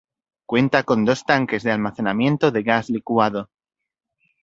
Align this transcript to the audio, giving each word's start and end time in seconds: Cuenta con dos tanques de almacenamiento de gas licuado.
Cuenta 0.47 0.81
con 0.81 1.05
dos 1.05 1.23
tanques 1.25 1.61
de 1.61 1.69
almacenamiento 1.71 2.49
de 2.49 2.63
gas 2.63 2.89
licuado. 2.89 3.51